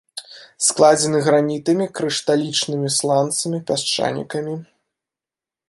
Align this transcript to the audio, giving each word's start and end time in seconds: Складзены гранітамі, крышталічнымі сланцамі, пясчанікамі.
Складзены 0.67 1.19
гранітамі, 1.27 1.85
крышталічнымі 1.99 2.89
сланцамі, 2.97 3.57
пясчанікамі. 3.71 4.55